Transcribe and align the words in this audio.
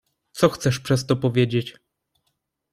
"Co 0.31 0.49
chcesz 0.49 0.79
przez 0.79 1.05
to 1.05 1.15
powiedzieć?" 1.15 1.77